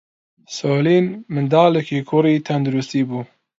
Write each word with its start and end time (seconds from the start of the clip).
سۆلین 0.57 1.05
منداڵێکی 1.33 1.99
کوڕی 2.09 2.43
تەندروستی 2.47 3.01
بوو. 3.09 3.21